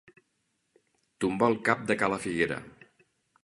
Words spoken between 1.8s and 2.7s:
de Cala Figuera.